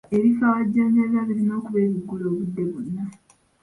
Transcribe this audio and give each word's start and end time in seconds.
Ebifo 0.15 0.41
awajjanjabirwa 0.49 1.21
birina 1.27 1.53
okuba 1.59 1.79
ebiggule 1.85 2.23
obudde 2.31 2.61
bwonna. 2.69 3.03